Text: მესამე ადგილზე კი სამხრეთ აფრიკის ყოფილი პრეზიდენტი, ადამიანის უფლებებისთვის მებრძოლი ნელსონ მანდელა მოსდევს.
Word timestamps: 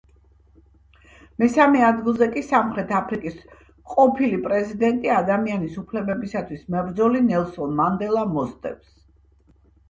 მესამე 1.41 1.83
ადგილზე 1.89 2.27
კი 2.35 2.41
სამხრეთ 2.47 2.93
აფრიკის 2.99 3.37
ყოფილი 3.91 4.39
პრეზიდენტი, 4.47 5.11
ადამიანის 5.19 5.77
უფლებებისთვის 5.83 6.65
მებრძოლი 6.77 7.23
ნელსონ 7.29 7.79
მანდელა 7.83 8.27
მოსდევს. 8.35 8.91